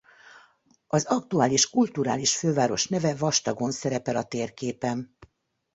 Az 0.87 1.05
aktuális 1.05 1.69
kulturális 1.69 2.35
főváros 2.37 2.87
neve 2.87 3.15
vastagon 3.15 3.71
szerepel 3.71 4.15
a 4.15 4.23
térképen. 4.23 5.17